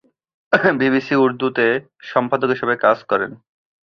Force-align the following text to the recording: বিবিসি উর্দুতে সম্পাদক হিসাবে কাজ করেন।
বিবিসি 0.79 1.13
উর্দুতে 1.15 1.65
সম্পাদক 2.03 2.49
হিসাবে 2.53 2.75
কাজ 2.77 2.97
করেন। 3.03 3.31